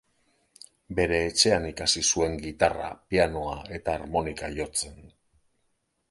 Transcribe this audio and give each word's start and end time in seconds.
Bere 0.99 1.17
etxean 1.25 1.67
ikasi 1.71 2.01
zuen 2.15 2.37
gitarra, 2.45 2.87
pianoa 3.11 3.59
eta 3.79 3.95
harmonika 3.99 4.49
jotzen. 4.55 4.97